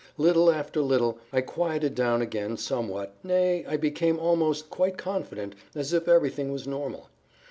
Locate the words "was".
6.51-6.65